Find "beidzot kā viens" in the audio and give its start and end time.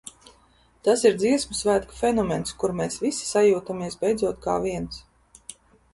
4.05-5.03